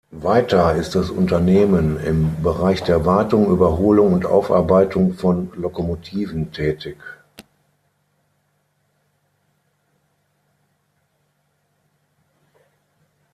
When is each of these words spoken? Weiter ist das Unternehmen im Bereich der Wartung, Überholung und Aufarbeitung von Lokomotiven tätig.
Weiter 0.23 0.73
ist 0.73 0.95
das 0.95 1.11
Unternehmen 1.11 1.99
im 1.99 2.41
Bereich 2.41 2.81
der 2.81 3.05
Wartung, 3.05 3.47
Überholung 3.51 4.13
und 4.13 4.25
Aufarbeitung 4.25 5.13
von 5.13 5.51
Lokomotiven 5.53 6.51
tätig. 6.51 6.97